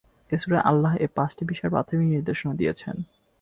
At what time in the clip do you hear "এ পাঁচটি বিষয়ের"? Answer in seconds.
0.95-1.73